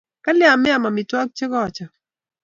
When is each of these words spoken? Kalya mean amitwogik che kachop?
Kalya 0.23 0.51
mean 0.61 0.85
amitwogik 0.89 1.33
che 1.37 1.45
kachop? 1.51 1.91